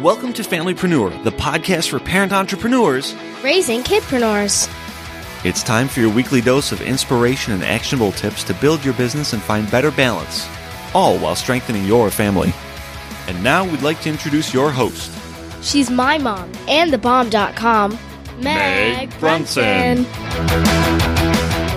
Welcome 0.00 0.32
to 0.32 0.42
Familypreneur, 0.42 1.22
the 1.22 1.30
podcast 1.30 1.88
for 1.90 2.00
parent 2.00 2.32
entrepreneurs 2.32 3.14
raising 3.44 3.80
kidpreneurs. 3.82 4.68
It's 5.44 5.62
time 5.62 5.86
for 5.86 6.00
your 6.00 6.12
weekly 6.12 6.40
dose 6.40 6.72
of 6.72 6.80
inspiration 6.80 7.52
and 7.52 7.62
actionable 7.62 8.10
tips 8.10 8.42
to 8.44 8.54
build 8.54 8.84
your 8.84 8.94
business 8.94 9.34
and 9.34 9.40
find 9.40 9.70
better 9.70 9.92
balance, 9.92 10.48
all 10.94 11.16
while 11.18 11.36
strengthening 11.36 11.84
your 11.84 12.10
family. 12.10 12.52
And 13.28 13.40
now 13.44 13.64
we'd 13.64 13.82
like 13.82 14.00
to 14.00 14.10
introduce 14.10 14.52
your 14.52 14.72
host. 14.72 15.12
She's 15.62 15.90
my 15.90 16.18
mom 16.18 16.50
and 16.66 16.92
thebomb.com, 16.92 17.92
Meg, 18.40 19.10
Meg 19.10 19.20
Brunson. 19.20 20.04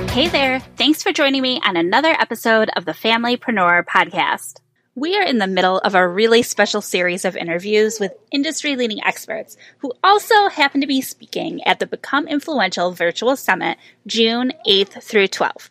Hey 0.08 0.28
there. 0.28 0.60
Thanks 0.76 1.04
for 1.04 1.12
joining 1.12 1.44
me 1.44 1.62
on 1.64 1.78
another 1.78 2.16
episode 2.20 2.72
of 2.76 2.86
the 2.86 2.94
Familypreneur 2.94 3.86
podcast. 3.86 4.62
We 4.98 5.16
are 5.16 5.24
in 5.24 5.38
the 5.38 5.46
middle 5.46 5.78
of 5.78 5.94
a 5.94 6.08
really 6.08 6.42
special 6.42 6.82
series 6.82 7.24
of 7.24 7.38
interviews 7.38 8.00
with 8.00 8.18
industry 8.32 8.76
leading 8.76 9.04
experts 9.04 9.56
who 9.78 9.94
also 10.04 10.50
happen 10.50 10.82
to 10.82 10.88
be 10.88 11.02
speaking 11.02 11.62
at 11.68 11.78
the 11.78 11.86
Become 11.86 12.28
Influential 12.28 12.92
Virtual 12.94 13.36
Summit 13.36 13.78
June 14.08 14.54
8th 14.68 15.04
through 15.04 15.28
12th. 15.28 15.70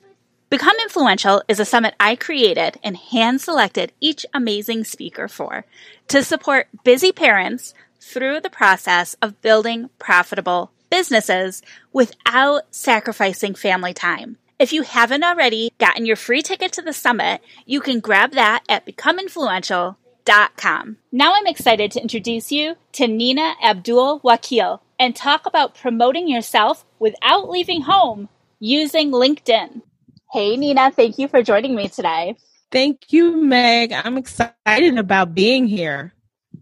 Become 0.49 0.77
Influential 0.81 1.43
is 1.49 1.59
a 1.59 1.65
summit 1.65 1.97
I 1.99 2.15
created 2.15 2.79
and 2.85 2.97
hand 2.97 3.41
selected 3.41 3.91
each 4.01 4.27
amazing 4.33 4.85
speaker 4.85 5.27
for 5.27 5.65
to 6.07 6.23
support 6.23 6.69
busy 6.85 7.11
parents 7.11 7.75
through 8.01 8.43
the 8.43 8.49
process 8.49 9.17
of 9.21 9.43
building 9.43 9.91
profitable 9.99 10.71
businesses 10.89 11.63
without 11.93 12.63
sacrificing 12.71 13.57
family 13.57 13.93
time. 13.93 14.37
If 14.59 14.73
you 14.73 14.83
haven't 14.83 15.23
already 15.23 15.71
gotten 15.79 16.07
your 16.07 16.17
free 16.17 16.41
ticket 16.41 16.73
to 16.73 16.83
the 16.83 16.95
summit, 16.95 17.43
you 17.67 17.81
can 17.81 18.01
grab 18.01 18.33
that 18.33 18.65
at 18.71 18.87
becomeinfluential.com. 18.87 20.97
Now 21.13 21.35
I'm 21.35 21.47
excited 21.47 21.91
to 21.91 22.01
introduce 22.01 22.51
you 22.51 22.77
to 22.93 23.07
Nina 23.07 23.55
Abdul 23.63 24.21
Wakil 24.21 24.81
and 24.99 25.15
talk 25.15 25.45
about 25.45 25.75
promoting 25.75 26.27
yourself 26.27 26.87
without 26.99 27.51
leaving 27.51 27.83
home 27.83 28.31
using 28.59 29.11
LinkedIn. 29.11 29.83
Hey 30.33 30.57
Nina, 30.57 30.91
thank 30.91 31.19
you 31.19 31.29
for 31.29 31.43
joining 31.43 31.75
me 31.75 31.89
today. 31.89 32.37
Thank 32.73 33.13
you, 33.13 33.37
Meg. 33.37 33.93
I'm 33.93 34.17
excited 34.17 34.97
about 34.97 35.35
being 35.35 35.67
here. 35.67 36.15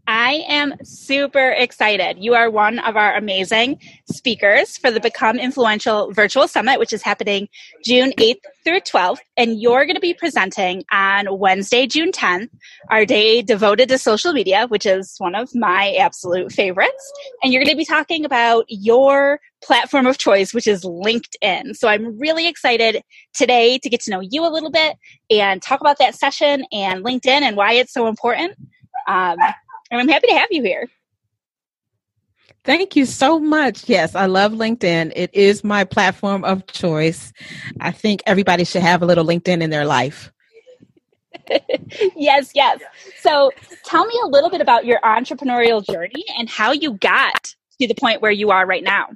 I 0.06 0.44
am 0.48 0.74
super 0.82 1.50
excited. 1.50 2.18
You 2.18 2.34
are 2.34 2.50
one 2.50 2.78
of 2.78 2.96
our 2.96 3.14
amazing 3.14 3.80
speakers 4.10 4.76
for 4.76 4.90
the 4.90 5.00
Become 5.00 5.38
Influential 5.38 6.12
Virtual 6.12 6.46
Summit, 6.46 6.78
which 6.78 6.92
is 6.92 7.02
happening 7.02 7.48
June 7.84 8.12
8th 8.18 8.40
through 8.64 8.80
12th. 8.80 9.18
And 9.36 9.60
you're 9.60 9.84
going 9.84 9.94
to 9.94 10.00
be 10.00 10.14
presenting 10.14 10.84
on 10.92 11.38
Wednesday, 11.38 11.86
June 11.86 12.12
10th, 12.12 12.48
our 12.90 13.04
day 13.04 13.42
devoted 13.42 13.88
to 13.88 13.98
social 13.98 14.32
media, 14.32 14.66
which 14.68 14.86
is 14.86 15.14
one 15.18 15.34
of 15.34 15.54
my 15.54 15.94
absolute 15.94 16.52
favorites. 16.52 17.12
And 17.42 17.52
you're 17.52 17.64
going 17.64 17.74
to 17.74 17.78
be 17.78 17.84
talking 17.84 18.24
about 18.24 18.64
your 18.68 19.40
platform 19.62 20.06
of 20.06 20.18
choice, 20.18 20.52
which 20.52 20.66
is 20.66 20.84
LinkedIn. 20.84 21.76
So 21.76 21.88
I'm 21.88 22.18
really 22.18 22.46
excited 22.46 23.02
today 23.32 23.78
to 23.78 23.88
get 23.88 24.00
to 24.02 24.10
know 24.10 24.20
you 24.20 24.46
a 24.46 24.52
little 24.52 24.70
bit 24.70 24.96
and 25.30 25.62
talk 25.62 25.80
about 25.80 25.98
that 25.98 26.14
session 26.14 26.64
and 26.72 27.04
LinkedIn 27.04 27.40
and 27.40 27.56
why 27.56 27.72
it's 27.72 27.92
so 27.92 28.06
important. 28.06 28.56
Um, 29.06 29.38
and 29.94 30.02
I'm 30.02 30.12
happy 30.12 30.28
to 30.28 30.34
have 30.34 30.48
you 30.50 30.62
here. 30.62 30.88
Thank 32.64 32.96
you 32.96 33.04
so 33.04 33.38
much. 33.38 33.88
Yes, 33.88 34.14
I 34.14 34.26
love 34.26 34.52
LinkedIn. 34.52 35.12
It 35.14 35.34
is 35.34 35.62
my 35.62 35.84
platform 35.84 36.44
of 36.44 36.66
choice. 36.66 37.32
I 37.78 37.92
think 37.92 38.22
everybody 38.24 38.64
should 38.64 38.82
have 38.82 39.02
a 39.02 39.06
little 39.06 39.24
LinkedIn 39.24 39.62
in 39.62 39.68
their 39.68 39.84
life. 39.84 40.32
yes, 42.16 42.52
yes. 42.54 42.80
So 43.20 43.50
tell 43.84 44.06
me 44.06 44.14
a 44.24 44.28
little 44.28 44.48
bit 44.48 44.62
about 44.62 44.86
your 44.86 44.98
entrepreneurial 45.00 45.84
journey 45.84 46.24
and 46.38 46.48
how 46.48 46.72
you 46.72 46.94
got 46.94 47.54
to 47.80 47.86
the 47.86 47.94
point 47.94 48.22
where 48.22 48.32
you 48.32 48.50
are 48.50 48.66
right 48.66 48.82
now. 48.82 49.08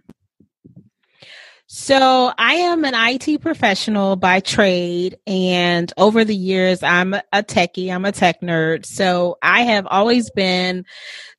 So 1.70 2.32
I 2.38 2.54
am 2.54 2.86
an 2.86 2.94
IT 2.96 3.42
professional 3.42 4.16
by 4.16 4.40
trade 4.40 5.18
and 5.26 5.92
over 5.98 6.24
the 6.24 6.34
years 6.34 6.82
I'm 6.82 7.12
a 7.12 7.42
techie, 7.42 7.92
I'm 7.94 8.06
a 8.06 8.12
tech 8.12 8.40
nerd. 8.40 8.86
So 8.86 9.36
I 9.42 9.64
have 9.64 9.86
always 9.86 10.30
been 10.30 10.86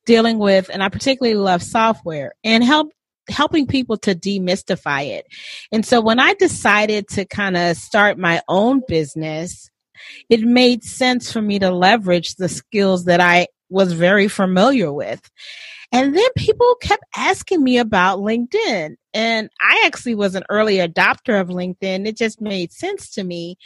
dealing 0.05 0.37
with 0.37 0.69
and 0.71 0.83
I 0.83 0.89
particularly 0.89 1.33
love 1.33 1.63
software 1.63 2.35
and 2.43 2.63
help 2.63 2.91
helping 3.27 3.65
people 3.65 3.97
to 3.97 4.13
demystify 4.13 5.07
it. 5.07 5.25
And 5.71 5.83
so 5.83 5.99
when 5.99 6.19
I 6.19 6.35
decided 6.35 7.07
to 7.09 7.25
kind 7.25 7.57
of 7.57 7.75
start 7.75 8.19
my 8.19 8.43
own 8.47 8.83
business, 8.87 9.71
it 10.29 10.41
made 10.41 10.83
sense 10.83 11.31
for 11.31 11.41
me 11.41 11.57
to 11.57 11.71
leverage 11.71 12.35
the 12.35 12.49
skills 12.49 13.05
that 13.05 13.19
I 13.19 13.47
was 13.69 13.93
very 13.93 14.27
familiar 14.27 14.93
with. 14.93 15.27
And 15.91 16.15
then 16.15 16.27
people 16.37 16.75
kept 16.81 17.03
asking 17.15 17.63
me 17.63 17.77
about 17.79 18.19
LinkedIn. 18.19 18.95
And 19.13 19.49
I 19.59 19.83
actually 19.85 20.15
was 20.15 20.35
an 20.35 20.43
early 20.49 20.77
adopter 20.77 21.39
of 21.39 21.47
LinkedIn. 21.47 22.07
It 22.07 22.15
just 22.15 22.41
made 22.41 22.71
sense 22.71 23.09
to 23.11 23.23
me. 23.23 23.57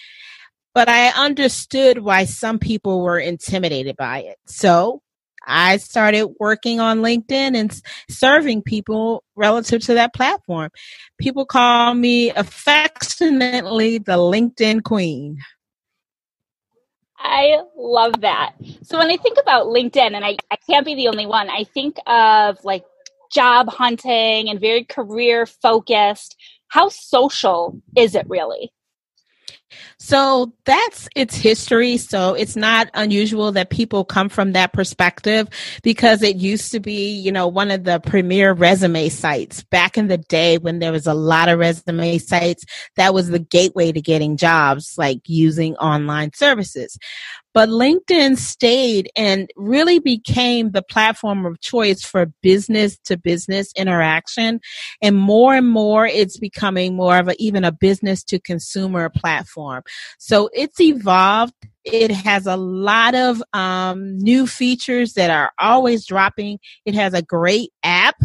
But 0.74 0.90
I 0.90 1.10
understood 1.10 2.00
why 2.00 2.26
some 2.26 2.60
people 2.60 3.02
were 3.02 3.20
intimidated 3.20 3.96
by 3.98 4.20
it. 4.22 4.38
So 4.48 5.02
I 5.46 5.78
started 5.78 6.30
working 6.40 6.80
on 6.80 7.02
LinkedIn 7.02 7.56
and 7.56 7.82
serving 8.10 8.64
people 8.64 9.24
relative 9.36 9.82
to 9.84 9.94
that 9.96 10.14
platform. 10.14 10.70
People 11.20 11.46
call 11.46 11.94
me 11.94 12.32
affectionately 12.32 13.98
the 13.98 14.18
LinkedIn 14.18 14.84
queen. 14.84 15.38
I 17.24 17.62
love 17.78 18.22
that. 18.22 18.54
So 18.84 18.98
when 18.98 19.10
I 19.10 19.18
think 19.18 19.38
about 19.42 19.68
LinkedIn, 19.68 20.14
and 20.14 20.26
I, 20.26 20.36
I 20.52 20.58
can't 20.70 20.86
be 20.86 20.94
the 20.96 21.08
only 21.08 21.26
one, 21.26 21.50
I 21.50 21.64
think 21.64 21.98
of 22.06 22.64
like 22.64 22.84
job 23.32 23.70
hunting 23.70 24.50
and 24.50 24.60
very 24.60 24.84
career 24.84 25.46
focused. 25.46 26.36
How 26.68 26.90
social 26.90 27.82
is 27.96 28.14
it 28.16 28.28
really? 28.30 28.72
So 30.06 30.52
that's 30.66 31.08
its 31.16 31.34
history. 31.34 31.96
So 31.96 32.34
it's 32.34 32.58
not 32.58 32.90
unusual 32.94 33.54
that 33.54 33.70
people 33.70 34.04
come 34.04 34.28
from 34.28 34.52
that 34.52 34.74
perspective 34.74 35.48
because 35.82 36.22
it 36.22 36.36
used 36.36 36.74
to 36.74 36.82
be, 36.82 37.12
you 37.12 37.32
know, 37.32 37.48
one 37.48 37.72
of 37.72 37.86
the 37.86 38.02
premier 38.02 38.52
resume 38.52 39.08
sites 39.08 39.64
back 39.64 39.98
in 39.98 40.10
the 40.10 40.18
day 40.18 40.58
when 40.58 40.80
there 40.80 40.92
was 40.92 41.08
a 41.08 41.14
lot 41.14 41.48
of 41.48 41.58
resume 41.58 42.18
sites. 42.18 42.66
That 42.98 43.14
was 43.14 43.30
the 43.30 43.40
gateway 43.40 43.94
to 43.94 44.02
getting 44.02 44.36
jobs, 44.36 44.96
like 44.98 45.22
using 45.26 45.78
online 45.78 46.34
services. 46.34 46.98
But 47.54 47.70
LinkedIn 47.70 48.38
stayed 48.38 49.12
and 49.16 49.48
really 49.56 50.00
became 50.00 50.72
the 50.72 50.82
platform 50.82 51.46
of 51.46 51.62
choice 51.62 52.02
for 52.04 52.26
business 52.42 52.98
to 53.06 53.16
business 53.16 53.72
interaction. 53.78 54.60
And 55.04 55.16
more 55.16 55.54
and 55.54 55.70
more, 55.70 56.08
it's 56.08 56.38
becoming 56.40 56.96
more 56.96 57.18
of 57.20 57.28
a, 57.28 57.36
even 57.38 57.64
a 57.64 57.72
business 57.72 58.24
to 58.26 58.40
consumer 58.40 59.08
platform. 59.10 59.84
So 60.20 60.50
it's 60.54 60.80
evolved. 60.80 61.54
It 61.84 62.12
has 62.12 62.48
a 62.48 62.56
lot 62.56 63.14
of 63.14 63.44
um, 63.54 64.18
new 64.18 64.48
features 64.48 65.14
that 65.14 65.30
are 65.30 65.52
always 65.60 66.06
dropping. 66.06 66.60
It 66.86 66.96
has 66.96 67.14
a 67.14 67.22
great 67.22 67.72
app 67.84 68.16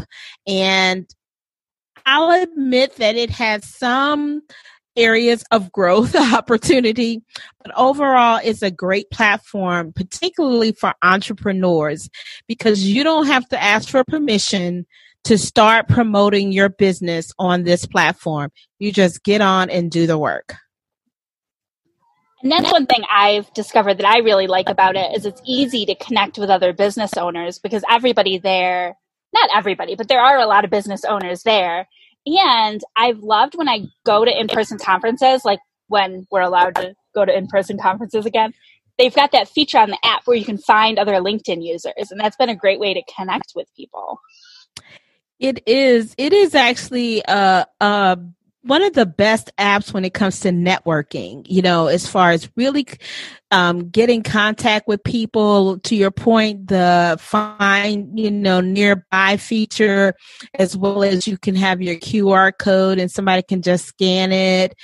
and 0.46 1.06
I'll 2.06 2.42
admit 2.42 2.96
that 2.96 3.16
it 3.16 3.30
has 3.30 3.66
some 3.66 4.42
areas 4.96 5.44
of 5.50 5.72
growth 5.72 6.14
opportunity. 6.34 7.22
But 7.62 7.72
overall, 7.76 8.40
it's 8.42 8.62
a 8.62 8.70
great 8.70 9.10
platform, 9.10 9.92
particularly 9.92 10.72
for 10.72 10.94
entrepreneurs, 11.02 12.10
because 12.46 12.84
you 12.84 13.04
don't 13.04 13.26
have 13.26 13.48
to 13.48 13.62
ask 13.62 13.88
for 13.88 14.04
permission 14.04 14.86
to 15.24 15.38
start 15.38 15.88
promoting 15.88 16.52
your 16.52 16.68
business 16.68 17.32
on 17.38 17.64
this 17.64 17.86
platform. 17.86 18.50
You 18.78 18.92
just 18.92 19.22
get 19.22 19.40
on 19.40 19.70
and 19.70 19.90
do 19.90 20.06
the 20.06 20.18
work. 20.18 20.54
And 22.42 22.52
that's 22.52 22.72
one 22.72 22.86
thing 22.86 23.04
I've 23.12 23.52
discovered 23.54 23.98
that 23.98 24.06
I 24.06 24.18
really 24.20 24.46
like 24.48 24.68
about 24.68 24.96
it 24.96 25.16
is 25.16 25.26
it's 25.26 25.42
easy 25.46 25.86
to 25.86 25.94
connect 25.96 26.38
with 26.38 26.50
other 26.50 26.72
business 26.72 27.14
owners 27.16 27.58
because 27.58 27.84
everybody 27.90 28.38
there, 28.38 28.96
not 29.34 29.50
everybody, 29.54 29.96
but 29.96 30.08
there 30.08 30.20
are 30.20 30.38
a 30.38 30.46
lot 30.46 30.64
of 30.64 30.70
business 30.70 31.04
owners 31.04 31.42
there 31.44 31.86
and 32.26 32.80
I've 32.96 33.18
loved 33.20 33.54
when 33.56 33.68
I 33.68 33.86
go 34.04 34.24
to 34.24 34.40
in 34.40 34.48
person 34.48 34.78
conferences, 34.78 35.44
like 35.44 35.60
when 35.88 36.26
we're 36.30 36.42
allowed 36.42 36.76
to 36.76 36.94
go 37.14 37.24
to 37.24 37.36
in 37.36 37.48
person 37.48 37.78
conferences 37.78 38.26
again. 38.26 38.52
They've 38.98 39.14
got 39.14 39.32
that 39.32 39.48
feature 39.48 39.78
on 39.78 39.90
the 39.90 39.98
app 40.04 40.22
where 40.26 40.36
you 40.36 40.44
can 40.44 40.58
find 40.58 40.98
other 40.98 41.14
LinkedIn 41.14 41.64
users, 41.64 42.10
and 42.10 42.20
that's 42.20 42.36
been 42.36 42.50
a 42.50 42.56
great 42.56 42.78
way 42.80 42.94
to 42.94 43.02
connect 43.16 43.52
with 43.56 43.68
people. 43.76 44.20
It 45.40 45.62
is. 45.66 46.14
It 46.18 46.32
is 46.32 46.54
actually 46.54 47.22
a, 47.28 47.66
uh 47.80 48.16
one 48.68 48.82
of 48.82 48.92
the 48.92 49.06
best 49.06 49.50
apps 49.56 49.92
when 49.92 50.04
it 50.04 50.12
comes 50.12 50.40
to 50.40 50.50
networking, 50.50 51.42
you 51.48 51.62
know, 51.62 51.86
as 51.86 52.06
far 52.06 52.32
as 52.32 52.50
really 52.54 52.86
um, 53.50 53.88
getting 53.88 54.22
contact 54.22 54.88
with 54.88 55.02
people. 55.04 55.78
To 55.80 55.96
your 55.96 56.10
point, 56.10 56.68
the 56.68 57.16
find, 57.20 58.18
you 58.18 58.30
know, 58.30 58.60
nearby 58.60 59.36
feature, 59.36 60.14
as 60.54 60.76
well 60.76 61.02
as 61.02 61.26
you 61.26 61.38
can 61.38 61.54
have 61.54 61.80
your 61.80 61.96
QR 61.96 62.52
code 62.56 62.98
and 62.98 63.10
somebody 63.10 63.42
can 63.42 63.62
just 63.62 63.86
scan 63.86 64.32
it. 64.32 64.74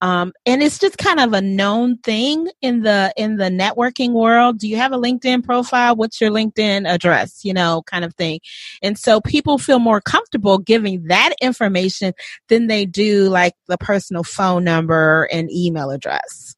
Um, 0.00 0.32
and 0.44 0.62
it's 0.62 0.78
just 0.78 0.98
kind 0.98 1.18
of 1.18 1.32
a 1.32 1.40
known 1.40 1.96
thing 1.98 2.50
in 2.60 2.82
the 2.82 3.12
in 3.16 3.36
the 3.36 3.44
networking 3.44 4.12
world. 4.12 4.58
Do 4.58 4.68
you 4.68 4.76
have 4.76 4.92
a 4.92 4.98
LinkedIn 4.98 5.44
profile? 5.44 5.96
What's 5.96 6.20
your 6.20 6.30
LinkedIn 6.30 6.86
address? 6.86 7.42
You 7.42 7.54
know, 7.54 7.82
kind 7.86 8.04
of 8.04 8.14
thing. 8.14 8.40
And 8.82 8.98
so 8.98 9.20
people 9.20 9.56
feel 9.56 9.78
more 9.78 10.02
comfortable 10.02 10.58
giving 10.58 11.04
that 11.04 11.32
information 11.40 12.12
than 12.48 12.66
they 12.66 12.84
do 12.84 13.30
like 13.30 13.54
the 13.66 13.78
personal 13.78 14.24
phone 14.24 14.64
number 14.64 15.26
and 15.32 15.50
email 15.50 15.90
address. 15.90 16.54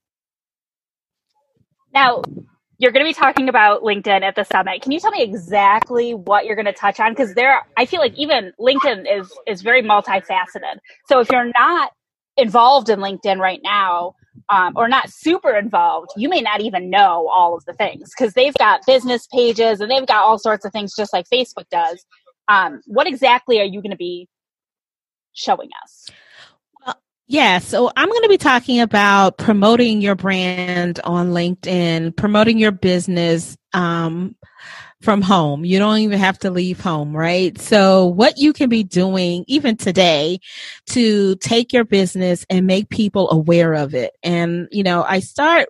Now, 1.96 2.20
you're 2.76 2.92
going 2.92 3.06
to 3.06 3.08
be 3.08 3.14
talking 3.14 3.48
about 3.48 3.80
LinkedIn 3.80 4.20
at 4.20 4.34
the 4.34 4.44
summit. 4.44 4.82
Can 4.82 4.92
you 4.92 5.00
tell 5.00 5.12
me 5.12 5.22
exactly 5.22 6.12
what 6.12 6.44
you're 6.44 6.54
going 6.54 6.66
to 6.66 6.74
touch 6.74 7.00
on? 7.00 7.12
Because 7.12 7.32
there, 7.32 7.62
I 7.78 7.86
feel 7.86 8.00
like 8.00 8.12
even 8.16 8.52
LinkedIn 8.60 9.06
is 9.10 9.32
is 9.46 9.62
very 9.62 9.82
multifaceted. 9.82 10.76
So 11.08 11.20
if 11.20 11.30
you're 11.30 11.50
not 11.58 11.92
involved 12.36 12.90
in 12.90 12.98
LinkedIn 12.98 13.38
right 13.38 13.60
now, 13.64 14.14
um, 14.50 14.74
or 14.76 14.88
not 14.88 15.08
super 15.08 15.56
involved, 15.56 16.10
you 16.18 16.28
may 16.28 16.42
not 16.42 16.60
even 16.60 16.90
know 16.90 17.30
all 17.34 17.56
of 17.56 17.64
the 17.64 17.72
things 17.72 18.10
because 18.10 18.34
they've 18.34 18.52
got 18.58 18.84
business 18.86 19.26
pages 19.32 19.80
and 19.80 19.90
they've 19.90 20.06
got 20.06 20.22
all 20.22 20.38
sorts 20.38 20.66
of 20.66 20.72
things 20.72 20.92
just 20.94 21.14
like 21.14 21.24
Facebook 21.32 21.66
does. 21.70 22.04
Um, 22.48 22.82
what 22.86 23.06
exactly 23.06 23.58
are 23.58 23.64
you 23.64 23.80
going 23.80 23.92
to 23.92 23.96
be 23.96 24.28
showing 25.32 25.70
us? 25.82 26.10
Yeah, 27.28 27.58
so 27.58 27.90
I'm 27.96 28.08
going 28.08 28.22
to 28.22 28.28
be 28.28 28.38
talking 28.38 28.80
about 28.80 29.38
promoting 29.38 30.00
your 30.00 30.14
brand 30.14 31.00
on 31.04 31.30
LinkedIn, 31.30 32.16
promoting 32.16 32.58
your 32.58 32.72
business, 32.72 33.56
um, 33.72 34.36
from 35.02 35.22
home. 35.22 35.64
You 35.64 35.78
don't 35.78 35.98
even 35.98 36.18
have 36.18 36.38
to 36.40 36.50
leave 36.50 36.80
home, 36.80 37.16
right? 37.16 37.58
So 37.60 38.06
what 38.06 38.38
you 38.38 38.52
can 38.52 38.68
be 38.68 38.82
doing 38.82 39.44
even 39.46 39.76
today 39.76 40.38
to 40.86 41.36
take 41.36 41.72
your 41.72 41.84
business 41.84 42.46
and 42.48 42.66
make 42.66 42.88
people 42.88 43.30
aware 43.30 43.74
of 43.74 43.94
it. 43.94 44.12
And, 44.22 44.68
you 44.70 44.82
know, 44.82 45.04
I 45.06 45.20
start 45.20 45.68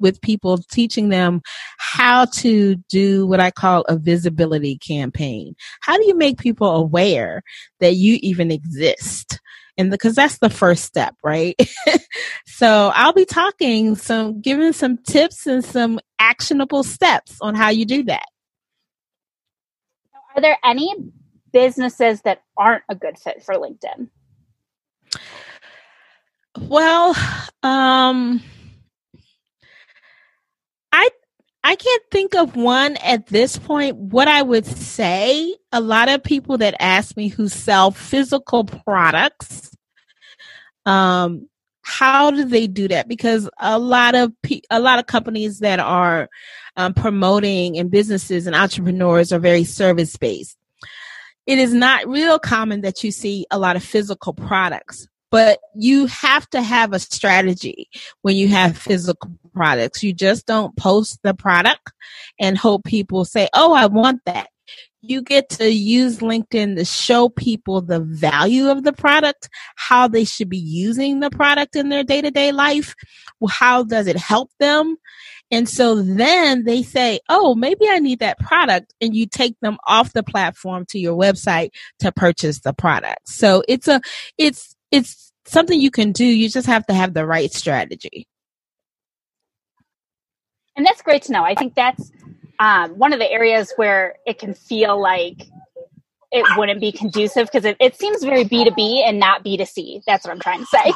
with 0.00 0.20
people 0.22 0.58
teaching 0.70 1.08
them 1.08 1.42
how 1.78 2.24
to 2.24 2.76
do 2.88 3.26
what 3.26 3.40
I 3.40 3.50
call 3.50 3.82
a 3.82 3.96
visibility 3.96 4.78
campaign. 4.78 5.54
How 5.80 5.96
do 5.96 6.06
you 6.06 6.16
make 6.16 6.38
people 6.38 6.70
aware 6.70 7.42
that 7.80 7.94
you 7.94 8.18
even 8.22 8.50
exist? 8.50 9.40
And 9.76 9.90
because 9.90 10.14
that's 10.14 10.38
the 10.38 10.50
first 10.50 10.84
step, 10.84 11.16
right? 11.24 11.56
so 12.46 12.92
I'll 12.94 13.12
be 13.12 13.24
talking 13.24 13.96
some, 13.96 14.40
giving 14.40 14.72
some 14.72 14.98
tips 14.98 15.46
and 15.46 15.64
some 15.64 15.98
actionable 16.18 16.84
steps 16.84 17.38
on 17.40 17.54
how 17.54 17.70
you 17.70 17.84
do 17.84 18.04
that. 18.04 18.26
Are 20.34 20.40
there 20.40 20.58
any 20.64 20.94
businesses 21.52 22.22
that 22.22 22.42
aren't 22.56 22.84
a 22.88 22.94
good 22.94 23.18
fit 23.18 23.42
for 23.42 23.54
LinkedIn? 23.54 24.08
Well, 26.58 27.10
um, 27.62 28.42
I 30.92 31.08
I 31.66 31.76
can't 31.76 32.02
think 32.10 32.34
of 32.34 32.56
one 32.56 32.98
at 32.98 33.26
this 33.28 33.56
point. 33.58 33.96
What 33.96 34.28
I 34.28 34.42
would 34.42 34.66
say, 34.66 35.56
a 35.72 35.80
lot 35.80 36.10
of 36.10 36.22
people 36.22 36.58
that 36.58 36.74
ask 36.78 37.16
me 37.16 37.28
who 37.28 37.48
sell 37.48 37.90
physical 37.90 38.64
products, 38.64 39.74
um, 40.84 41.48
how 41.80 42.30
do 42.30 42.44
they 42.44 42.66
do 42.66 42.86
that? 42.88 43.08
Because 43.08 43.48
a 43.58 43.78
lot 43.78 44.14
of 44.14 44.30
pe- 44.42 44.60
a 44.70 44.78
lot 44.78 44.98
of 44.98 45.06
companies 45.06 45.60
that 45.60 45.80
are 45.80 46.28
um, 46.76 46.92
promoting 46.92 47.78
and 47.78 47.90
businesses 47.90 48.46
and 48.46 48.54
entrepreneurs 48.54 49.32
are 49.32 49.38
very 49.38 49.64
service 49.64 50.16
based. 50.18 50.58
It 51.46 51.58
is 51.58 51.72
not 51.72 52.06
real 52.06 52.38
common 52.38 52.82
that 52.82 53.02
you 53.02 53.10
see 53.10 53.46
a 53.50 53.58
lot 53.58 53.76
of 53.76 53.82
physical 53.82 54.34
products, 54.34 55.08
but 55.34 55.58
you 55.74 56.06
have 56.06 56.48
to 56.50 56.62
have 56.62 56.92
a 56.92 57.00
strategy 57.00 57.88
when 58.22 58.36
you 58.36 58.46
have 58.46 58.78
physical 58.78 59.32
products. 59.52 60.00
You 60.00 60.12
just 60.12 60.46
don't 60.46 60.76
post 60.76 61.18
the 61.24 61.34
product 61.34 61.90
and 62.38 62.56
hope 62.56 62.84
people 62.84 63.24
say, 63.24 63.48
Oh, 63.52 63.74
I 63.74 63.86
want 63.86 64.20
that. 64.26 64.46
You 65.00 65.22
get 65.22 65.48
to 65.48 65.68
use 65.68 66.18
LinkedIn 66.18 66.76
to 66.76 66.84
show 66.84 67.28
people 67.28 67.82
the 67.82 67.98
value 67.98 68.68
of 68.70 68.84
the 68.84 68.92
product, 68.92 69.48
how 69.74 70.06
they 70.06 70.24
should 70.24 70.48
be 70.48 70.56
using 70.56 71.18
the 71.18 71.30
product 71.30 71.74
in 71.74 71.88
their 71.88 72.04
day 72.04 72.22
to 72.22 72.30
day 72.30 72.52
life. 72.52 72.94
How 73.50 73.82
does 73.82 74.06
it 74.06 74.16
help 74.16 74.52
them? 74.60 74.96
And 75.50 75.68
so 75.68 76.00
then 76.00 76.62
they 76.62 76.84
say, 76.84 77.18
oh, 77.28 77.56
maybe 77.56 77.88
I 77.88 77.98
need 77.98 78.20
that 78.20 78.38
product. 78.38 78.94
And 79.00 79.16
you 79.16 79.26
take 79.26 79.58
them 79.58 79.78
off 79.84 80.12
the 80.12 80.22
platform 80.22 80.86
to 80.90 80.98
your 81.00 81.18
website 81.18 81.70
to 81.98 82.12
purchase 82.12 82.60
the 82.60 82.72
product. 82.72 83.28
So 83.28 83.64
it's 83.66 83.88
a, 83.88 84.00
it's, 84.38 84.76
it's 84.90 85.32
something 85.46 85.80
you 85.80 85.90
can 85.90 86.12
do. 86.12 86.24
You 86.24 86.48
just 86.48 86.66
have 86.66 86.86
to 86.86 86.94
have 86.94 87.14
the 87.14 87.26
right 87.26 87.52
strategy. 87.52 88.26
And 90.76 90.84
that's 90.84 91.02
great 91.02 91.22
to 91.24 91.32
know. 91.32 91.44
I 91.44 91.54
think 91.54 91.74
that's 91.74 92.10
um, 92.58 92.98
one 92.98 93.12
of 93.12 93.18
the 93.18 93.30
areas 93.30 93.72
where 93.76 94.16
it 94.26 94.38
can 94.38 94.54
feel 94.54 95.00
like 95.00 95.48
it 96.32 96.44
wouldn't 96.58 96.80
be 96.80 96.90
conducive 96.90 97.46
because 97.46 97.64
it, 97.64 97.76
it 97.78 97.96
seems 97.96 98.24
very 98.24 98.44
B2B 98.44 99.06
and 99.06 99.20
not 99.20 99.44
B2C. 99.44 100.02
That's 100.04 100.24
what 100.24 100.32
I'm 100.32 100.40
trying 100.40 100.60
to 100.60 100.66
say. 100.66 100.92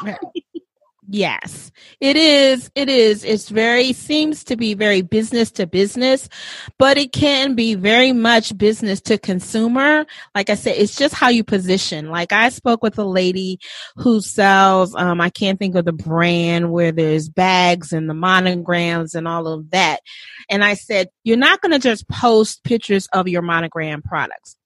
Yes, 1.11 1.71
it 1.99 2.15
is. 2.15 2.69
It 2.75 2.87
is. 2.87 3.23
It's 3.23 3.49
very, 3.49 3.93
seems 3.93 4.43
to 4.43 4.55
be 4.55 4.75
very 4.75 5.01
business 5.01 5.49
to 5.53 5.65
business, 5.65 6.29
but 6.77 6.99
it 6.99 7.13
can 7.13 7.55
be 7.55 7.73
very 7.73 8.13
much 8.13 8.55
business 8.55 9.01
to 9.01 9.17
consumer. 9.17 10.05
Like 10.35 10.51
I 10.51 10.53
said, 10.53 10.75
it's 10.77 10.95
just 10.95 11.15
how 11.15 11.29
you 11.29 11.43
position. 11.43 12.09
Like 12.11 12.31
I 12.31 12.49
spoke 12.49 12.83
with 12.83 12.99
a 12.99 13.03
lady 13.03 13.59
who 13.95 14.21
sells, 14.21 14.93
um, 14.93 15.19
I 15.19 15.31
can't 15.31 15.57
think 15.57 15.73
of 15.73 15.85
the 15.85 15.93
brand 15.93 16.71
where 16.71 16.91
there's 16.91 17.27
bags 17.27 17.91
and 17.91 18.07
the 18.07 18.13
monograms 18.13 19.15
and 19.15 19.27
all 19.27 19.47
of 19.47 19.71
that. 19.71 20.01
And 20.47 20.63
I 20.63 20.75
said, 20.75 21.09
you're 21.23 21.37
not 21.37 21.61
going 21.61 21.71
to 21.71 21.79
just 21.79 22.07
post 22.07 22.63
pictures 22.63 23.07
of 23.13 23.27
your 23.27 23.41
monogram 23.41 24.03
products. 24.03 24.57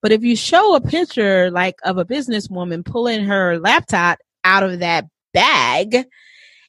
But 0.00 0.10
if 0.10 0.24
you 0.24 0.34
show 0.34 0.74
a 0.74 0.80
picture 0.80 1.48
like 1.52 1.76
of 1.84 1.96
a 1.96 2.04
businesswoman 2.04 2.84
pulling 2.84 3.26
her 3.26 3.60
laptop 3.60 4.18
out 4.42 4.64
of 4.64 4.80
that 4.80 5.04
bag 5.32 6.06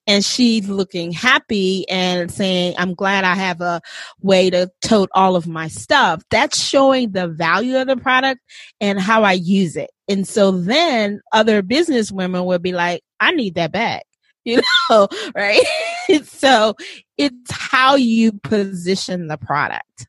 and 0.05 0.23
she's 0.23 0.67
looking 0.67 1.11
happy 1.11 1.87
and 1.89 2.29
saying, 2.31 2.75
I'm 2.77 2.93
glad 2.93 3.23
I 3.23 3.35
have 3.35 3.61
a 3.61 3.81
way 4.21 4.49
to 4.49 4.69
tote 4.81 5.09
all 5.13 5.35
of 5.35 5.47
my 5.47 5.67
stuff. 5.67 6.23
That's 6.29 6.61
showing 6.61 7.11
the 7.11 7.27
value 7.27 7.77
of 7.77 7.87
the 7.87 7.97
product 7.97 8.41
and 8.81 8.99
how 8.99 9.23
I 9.23 9.33
use 9.33 9.75
it. 9.77 9.91
And 10.07 10.27
so 10.27 10.51
then 10.51 11.21
other 11.31 11.61
business 11.61 12.11
women 12.11 12.45
will 12.45 12.59
be 12.59 12.73
like, 12.73 13.01
I 13.19 13.31
need 13.31 13.55
that 13.55 13.71
bag, 13.71 14.01
you 14.45 14.61
know, 14.89 15.07
right? 15.35 15.63
so 16.23 16.75
it's 17.17 17.51
how 17.51 17.95
you 17.95 18.33
position 18.33 19.27
the 19.27 19.37
product. 19.37 20.07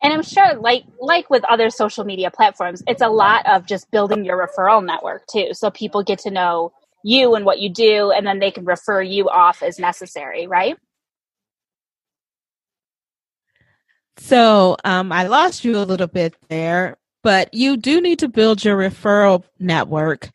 And 0.00 0.12
I'm 0.12 0.22
sure 0.22 0.54
like 0.54 0.84
like 1.00 1.28
with 1.28 1.42
other 1.46 1.70
social 1.70 2.04
media 2.04 2.30
platforms, 2.30 2.84
it's 2.86 3.02
a 3.02 3.08
lot 3.08 3.44
of 3.48 3.66
just 3.66 3.90
building 3.90 4.24
your 4.24 4.38
referral 4.38 4.84
network 4.84 5.26
too. 5.26 5.48
So 5.54 5.72
people 5.72 6.04
get 6.04 6.20
to 6.20 6.30
know 6.30 6.72
you 7.04 7.34
and 7.34 7.44
what 7.44 7.60
you 7.60 7.72
do, 7.72 8.10
and 8.10 8.26
then 8.26 8.38
they 8.38 8.50
can 8.50 8.64
refer 8.64 9.02
you 9.02 9.28
off 9.28 9.62
as 9.62 9.78
necessary, 9.78 10.46
right? 10.46 10.76
So 14.18 14.76
um, 14.84 15.12
I 15.12 15.28
lost 15.28 15.64
you 15.64 15.78
a 15.78 15.84
little 15.84 16.06
bit 16.08 16.34
there, 16.48 16.96
but 17.22 17.54
you 17.54 17.76
do 17.76 18.00
need 18.00 18.20
to 18.20 18.28
build 18.28 18.64
your 18.64 18.76
referral 18.76 19.44
network. 19.58 20.30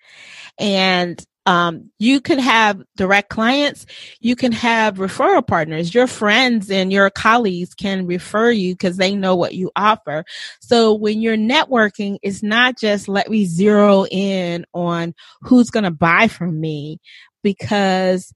And 0.58 1.24
um, 1.46 1.92
you 2.00 2.22
can 2.22 2.40
have 2.40 2.82
direct 2.96 3.30
clients. 3.30 3.86
You 4.22 4.36
can 4.36 4.52
have 4.54 4.96
referral 4.96 5.46
partners. 5.46 5.94
Your 5.94 6.08
friends 6.08 6.72
and 6.72 6.92
your 6.92 7.10
colleagues 7.10 7.74
can 7.74 8.06
refer 8.06 8.52
you 8.52 8.74
because 8.74 8.98
they 8.98 9.16
know 9.16 9.36
what 9.36 9.54
you 9.54 9.72
offer. 9.76 10.24
So 10.62 10.94
when 10.94 11.22
you're 11.22 11.38
networking, 11.38 12.18
it's 12.22 12.44
not 12.44 12.78
just 12.78 13.08
let 13.10 13.30
me 13.30 13.46
zero 13.46 14.06
in 14.06 14.66
on 14.74 15.14
who's 15.42 15.70
going 15.70 15.84
to 15.84 15.92
buy 15.92 16.28
from 16.30 16.62
me 16.62 17.00
because 17.42 18.34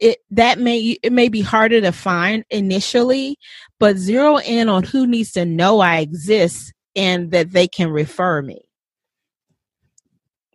it 0.00 0.18
that 0.30 0.58
may 0.58 0.98
it 1.02 1.12
may 1.12 1.28
be 1.28 1.40
harder 1.40 1.80
to 1.80 1.92
find 1.92 2.44
initially, 2.50 3.38
but 3.78 3.96
zero 3.96 4.38
in 4.38 4.68
on 4.68 4.82
who 4.82 5.06
needs 5.06 5.32
to 5.32 5.44
know 5.44 5.78
I 5.78 5.98
exist 5.98 6.72
and 6.96 7.30
that 7.30 7.52
they 7.52 7.68
can 7.68 7.90
refer 7.90 8.42
me. 8.42 8.62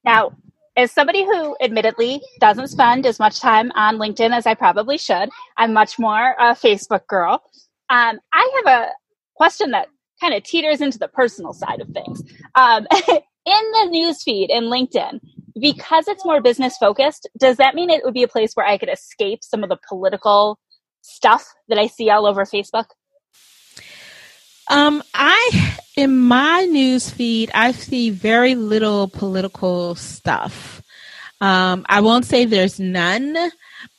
Now, 0.03 0.33
as 0.79 0.93
somebody 0.93 1.25
who 1.25 1.57
admittedly 1.61 2.21
doesn't 2.39 2.69
spend 2.69 3.05
as 3.05 3.19
much 3.19 3.41
time 3.41 3.69
on 3.75 3.97
LinkedIn 3.97 4.33
as 4.33 4.47
I 4.47 4.53
probably 4.53 4.97
should, 4.97 5.29
I'm 5.57 5.73
much 5.73 5.99
more 5.99 6.35
a 6.39 6.55
Facebook 6.55 7.05
girl. 7.07 7.43
Um, 7.89 8.19
I 8.31 8.61
have 8.63 8.79
a 8.79 8.87
question 9.35 9.71
that 9.71 9.89
kind 10.21 10.33
of 10.33 10.43
teeters 10.43 10.79
into 10.79 10.97
the 10.97 11.09
personal 11.09 11.51
side 11.51 11.81
of 11.81 11.89
things. 11.89 12.23
Um, 12.55 12.87
in 13.07 13.21
the 13.45 13.89
newsfeed 13.91 14.47
in 14.49 14.65
LinkedIn, 14.65 15.19
because 15.59 16.07
it's 16.07 16.23
more 16.23 16.41
business 16.41 16.77
focused, 16.77 17.27
does 17.37 17.57
that 17.57 17.75
mean 17.75 17.89
it 17.89 18.05
would 18.05 18.13
be 18.13 18.23
a 18.23 18.29
place 18.29 18.53
where 18.53 18.65
I 18.65 18.77
could 18.77 18.89
escape 18.89 19.43
some 19.43 19.63
of 19.63 19.69
the 19.69 19.79
political 19.89 20.59
stuff 21.01 21.45
that 21.67 21.77
I 21.77 21.87
see 21.87 22.09
all 22.09 22.25
over 22.25 22.45
Facebook? 22.45 22.85
Um, 24.69 25.03
I 25.13 25.77
in 25.97 26.17
my 26.17 26.61
news 26.65 27.09
feed, 27.09 27.51
I 27.53 27.71
see 27.71 28.09
very 28.09 28.55
little 28.55 29.07
political 29.07 29.95
stuff. 29.95 30.81
Um, 31.41 31.85
I 31.89 32.01
won't 32.01 32.25
say 32.25 32.45
there's 32.45 32.79
none, 32.79 33.35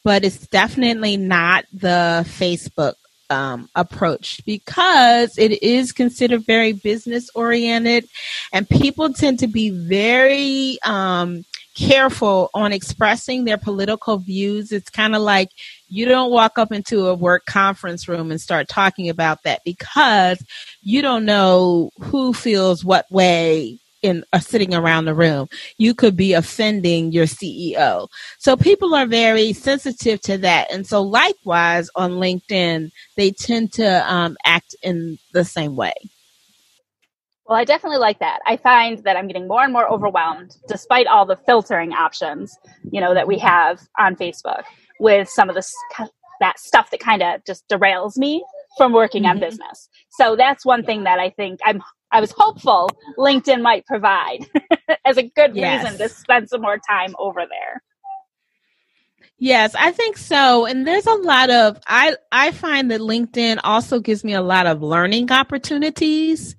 but 0.05 0.25
it's 0.25 0.47
definitely 0.47 1.17
not 1.17 1.65
the 1.73 2.25
Facebook 2.27 2.95
um, 3.31 3.69
approach 3.75 4.45
because 4.45 5.37
it 5.39 5.63
is 5.63 5.93
considered 5.93 6.45
very 6.47 6.73
business 6.73 7.31
oriented 7.35 8.07
and 8.53 8.69
people 8.69 9.13
tend 9.13 9.39
to 9.41 9.47
be 9.47 9.71
very 9.71 10.79
um, 10.85 11.45
careful 11.77 12.51
on 12.55 12.73
expressing 12.73 13.45
their 13.45 13.59
political 13.59 14.19
views. 14.19 14.73
It's 14.73 14.91
kind 14.91 15.15
of 15.15 15.23
like 15.23 15.51
you 15.91 16.07
don't 16.07 16.31
walk 16.31 16.57
up 16.59 16.73
into 16.73 17.09
a 17.09 17.15
work 17.15 17.45
conference 17.47 18.09
room 18.09 18.31
and 18.31 18.41
start 18.41 18.69
talking 18.69 19.09
about 19.09 19.43
that 19.43 19.61
because 19.65 20.43
you 20.83 21.03
don't 21.03 21.25
know 21.25 21.91
who 22.01 22.33
feels 22.33 22.85
what 22.85 23.11
way 23.11 23.79
in 24.03 24.25
uh, 24.33 24.39
sitting 24.39 24.73
around 24.73 25.05
the 25.05 25.15
room. 25.15 25.49
You 25.77 25.95
could 25.95 26.17
be 26.17 26.33
offending 26.33 27.13
your 27.13 27.27
CEO. 27.27 28.09
So 28.39 28.57
people 28.57 28.95
are 28.95 29.07
very 29.07 29.53
sensitive 29.53 30.21
to 30.23 30.39
that. 30.39 30.73
And 30.73 30.87
so 30.87 31.03
likewise 31.03 31.91
on 31.97 32.13
LinkedIn, 32.13 32.93
they 33.17 33.33
tend 33.33 33.73
to 33.75 34.11
um, 34.11 34.37
act 34.47 34.75
in 34.83 35.19
the 35.33 35.45
same 35.45 35.77
way. 35.77 35.93
Well, 37.47 37.59
I 37.59 37.65
definitely 37.65 37.99
like 37.99 38.21
that. 38.21 38.39
I 38.47 38.57
find 38.57 39.03
that 39.03 39.17
I'm 39.17 39.27
getting 39.27 39.49
more 39.49 39.65
and 39.65 39.73
more 39.73 39.91
overwhelmed 39.91 40.57
despite 40.69 41.09
all 41.09 41.27
the 41.27 41.37
filtering 41.37 41.93
options, 41.93 42.57
you 42.93 43.01
know, 43.01 43.13
that 43.13 43.27
we 43.27 43.39
have 43.39 43.81
on 43.99 44.15
Facebook 44.15 44.63
with 45.01 45.29
some 45.29 45.49
of 45.49 45.55
this 45.55 45.73
that 46.41 46.59
stuff 46.59 46.91
that 46.91 47.01
kind 47.01 47.23
of 47.23 47.45
just 47.45 47.69
derails 47.69 48.17
me 48.17 48.45
from 48.77 48.93
working 48.93 49.25
mm-hmm. 49.25 49.33
on 49.33 49.41
business. 49.41 49.89
So 50.11 50.37
that's 50.37 50.65
one 50.65 50.85
thing 50.85 51.05
that 51.05 51.19
I 51.19 51.31
think 51.31 51.61
I'm 51.65 51.83
I 52.13 52.21
was 52.21 52.33
hopeful 52.37 52.91
LinkedIn 53.19 53.63
might 53.63 53.87
provide 53.87 54.47
as 55.05 55.17
a 55.17 55.23
good 55.23 55.55
yes. 55.55 55.85
reason 55.85 55.99
to 55.99 56.09
spend 56.09 56.49
some 56.49 56.61
more 56.61 56.79
time 56.79 57.15
over 57.19 57.43
there. 57.49 57.83
Yes, 59.39 59.75
I 59.75 59.93
think 59.93 60.19
so. 60.19 60.67
And 60.67 60.87
there's 60.87 61.07
a 61.07 61.15
lot 61.15 61.51
of 61.51 61.79
I 61.87 62.17
I 62.31 62.51
find 62.51 62.91
that 62.91 63.01
LinkedIn 63.01 63.61
also 63.65 64.01
gives 64.01 64.25
me 64.25 64.35
a 64.35 64.43
lot 64.43 64.67
of 64.67 64.83
learning 64.83 65.31
opportunities 65.33 66.57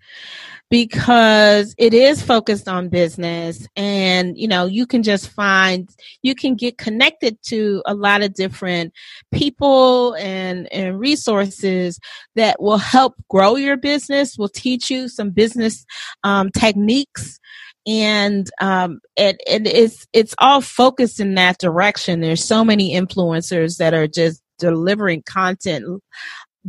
because 0.72 1.76
it 1.78 1.94
is 1.94 2.22
focused 2.22 2.70
on 2.70 2.88
business 2.88 3.68
and 3.76 4.38
you 4.38 4.48
know 4.48 4.66
you 4.66 4.88
can 4.88 5.04
just 5.04 5.28
find 5.28 5.90
you 6.24 6.34
can 6.34 6.56
get 6.56 6.78
connected 6.78 7.38
to 7.44 7.84
a 7.86 7.94
lot 7.94 8.24
of 8.24 8.34
different 8.34 8.94
people 9.34 10.16
and 10.16 10.72
and 10.72 10.98
resources 10.98 12.00
that 12.36 12.62
will 12.62 12.78
help 12.78 13.14
grow 13.30 13.58
your 13.58 13.76
business 13.76 14.38
will 14.38 14.48
teach 14.48 14.90
you 14.90 15.10
some 15.10 15.30
business 15.30 15.86
um, 16.24 16.50
techniques. 16.52 17.38
And 17.86 18.50
um 18.62 19.02
it, 19.18 19.42
it 19.46 19.68
is 19.68 20.08
it's 20.14 20.36
all 20.38 20.62
focused 20.62 21.20
in 21.20 21.36
that 21.36 21.58
direction. 21.58 22.22
There's 22.22 22.46
so 22.46 22.64
many 22.64 22.94
influencers 22.94 23.78
that 23.78 23.94
are 23.94 24.08
just 24.08 24.42
delivering 24.58 25.24
content 25.24 26.02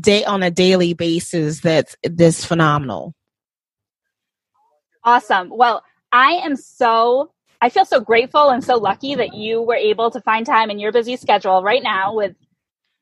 day 0.01 0.25
on 0.25 0.43
a 0.43 0.51
daily 0.51 0.95
basis 0.95 1.61
that's 1.61 1.95
this 2.03 2.45
phenomenal 2.45 3.15
Awesome. 5.05 5.51
Well, 5.51 5.83
I 6.13 6.33
am 6.45 6.57
so, 6.57 7.33
I 7.61 7.69
feel 7.69 7.85
so 7.85 8.01
grateful 8.01 8.51
and 8.51 8.63
so 8.63 8.77
lucky 8.77 9.15
that 9.15 9.35
you 9.35 9.63
were 9.63 9.75
able 9.75 10.11
to 10.11 10.21
find 10.21 10.47
time 10.47 10.71
in 10.71 10.79
your 10.79 10.93
busy 10.93 11.17
schedule 11.17 11.63
right 11.63 11.83
now 11.83 12.15
with 12.15 12.37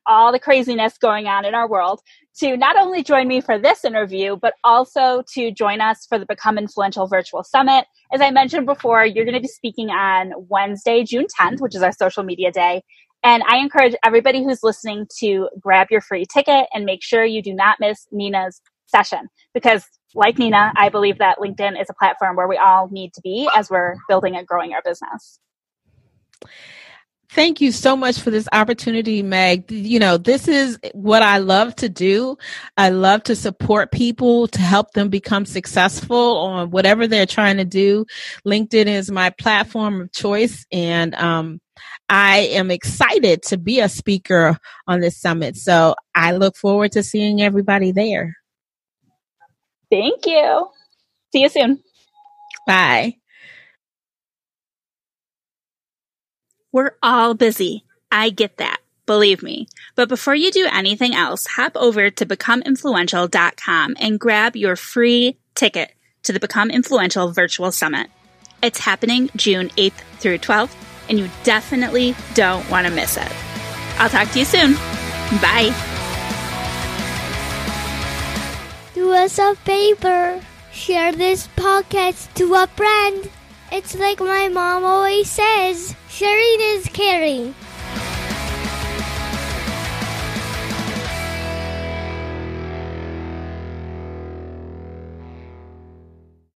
all 0.07 0.31
the 0.31 0.39
craziness 0.39 0.97
going 0.97 1.27
on 1.27 1.45
in 1.45 1.53
our 1.53 1.69
world 1.69 2.01
to 2.39 2.57
not 2.57 2.75
only 2.75 3.03
join 3.03 3.27
me 3.27 3.39
for 3.39 3.59
this 3.59 3.85
interview, 3.85 4.35
but 4.35 4.53
also 4.63 5.23
to 5.33 5.51
join 5.51 5.79
us 5.79 6.05
for 6.07 6.17
the 6.17 6.25
Become 6.25 6.57
Influential 6.57 7.05
Virtual 7.07 7.43
Summit. 7.43 7.85
As 8.11 8.19
I 8.19 8.31
mentioned 8.31 8.65
before, 8.65 9.05
you're 9.05 9.25
going 9.25 9.35
to 9.35 9.41
be 9.41 9.47
speaking 9.47 9.89
on 9.89 10.31
Wednesday, 10.49 11.03
June 11.03 11.27
10th, 11.39 11.61
which 11.61 11.75
is 11.75 11.83
our 11.83 11.91
social 11.91 12.23
media 12.23 12.51
day. 12.51 12.81
And 13.23 13.43
I 13.47 13.57
encourage 13.57 13.93
everybody 14.03 14.43
who's 14.43 14.63
listening 14.63 15.05
to 15.19 15.49
grab 15.59 15.87
your 15.91 16.01
free 16.01 16.25
ticket 16.25 16.65
and 16.73 16.85
make 16.85 17.03
sure 17.03 17.23
you 17.23 17.43
do 17.43 17.53
not 17.53 17.77
miss 17.79 18.07
Nina's 18.11 18.59
session 18.91 19.29
because 19.53 19.85
like 20.13 20.37
Nina, 20.37 20.73
I 20.75 20.89
believe 20.89 21.19
that 21.19 21.37
LinkedIn 21.39 21.81
is 21.81 21.89
a 21.89 21.93
platform 21.93 22.35
where 22.35 22.47
we 22.47 22.57
all 22.57 22.89
need 22.89 23.13
to 23.13 23.21
be 23.21 23.49
as 23.55 23.69
we're 23.69 23.95
building 24.07 24.35
and 24.35 24.45
growing 24.45 24.73
our 24.73 24.81
business. 24.83 25.39
Thank 27.33 27.61
you 27.61 27.71
so 27.71 27.95
much 27.95 28.19
for 28.19 28.29
this 28.29 28.49
opportunity, 28.51 29.23
Meg. 29.23 29.71
You 29.71 29.99
know, 29.99 30.17
this 30.17 30.49
is 30.49 30.77
what 30.93 31.21
I 31.21 31.37
love 31.37 31.73
to 31.77 31.87
do. 31.87 32.37
I 32.75 32.89
love 32.89 33.23
to 33.23 33.37
support 33.37 33.93
people 33.93 34.47
to 34.49 34.59
help 34.59 34.91
them 34.91 35.07
become 35.07 35.45
successful 35.45 36.39
on 36.39 36.71
whatever 36.71 37.07
they're 37.07 37.25
trying 37.25 37.55
to 37.55 37.63
do. 37.63 38.05
LinkedIn 38.45 38.87
is 38.87 39.09
my 39.09 39.29
platform 39.29 40.01
of 40.01 40.11
choice 40.11 40.65
and, 40.73 41.15
um, 41.15 41.61
I 42.09 42.39
am 42.39 42.69
excited 42.69 43.43
to 43.43 43.57
be 43.57 43.79
a 43.79 43.87
speaker 43.87 44.57
on 44.85 44.99
this 44.99 45.17
summit. 45.17 45.55
So 45.55 45.95
I 46.13 46.33
look 46.33 46.57
forward 46.57 46.91
to 46.91 47.03
seeing 47.03 47.41
everybody 47.41 47.93
there. 47.93 48.35
Thank 49.91 50.25
you. 50.25 50.69
See 51.31 51.41
you 51.41 51.49
soon. 51.49 51.83
Bye. 52.65 53.17
We're 56.71 56.95
all 57.03 57.33
busy. 57.33 57.83
I 58.11 58.29
get 58.29 58.57
that. 58.57 58.79
Believe 59.05 59.43
me. 59.43 59.67
But 59.95 60.07
before 60.09 60.35
you 60.35 60.51
do 60.51 60.67
anything 60.71 61.13
else, 61.13 61.45
hop 61.45 61.75
over 61.75 62.09
to 62.09 62.25
becomeinfluential.com 62.25 63.97
and 63.99 64.19
grab 64.19 64.55
your 64.55 64.77
free 64.77 65.37
ticket 65.53 65.93
to 66.23 66.31
the 66.31 66.39
Become 66.39 66.71
Influential 66.71 67.31
Virtual 67.31 67.71
Summit. 67.71 68.09
It's 68.63 68.79
happening 68.79 69.29
June 69.35 69.69
8th 69.69 70.01
through 70.19 70.37
12th, 70.37 70.75
and 71.09 71.19
you 71.19 71.29
definitely 71.43 72.15
don't 72.35 72.69
want 72.69 72.87
to 72.87 72.93
miss 72.93 73.17
it. 73.17 73.31
I'll 73.97 74.09
talk 74.09 74.29
to 74.29 74.39
you 74.39 74.45
soon. 74.45 74.75
Bye. 75.41 75.90
Us 79.13 79.37
a 79.39 79.55
favor. 79.55 80.41
Share 80.71 81.11
this 81.11 81.47
podcast 81.55 82.33
to 82.35 82.53
a 82.55 82.65
friend. 82.67 83.29
It's 83.71 83.95
like 83.95 84.19
my 84.19 84.47
mom 84.47 84.85
always 84.85 85.29
says 85.29 85.95
sharing 86.09 86.57
is 86.59 86.87
caring. 86.87 87.53